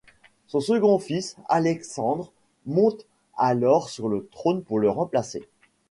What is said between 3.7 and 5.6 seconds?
sur le trône pour le remplacer.